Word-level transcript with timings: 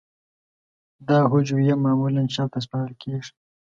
دا 1.07 1.19
هجویه 1.31 1.75
معمولاً 1.85 2.23
چاپ 2.33 2.49
ته 2.53 2.59
سپارل 2.65 2.93
کیږی. 3.03 3.31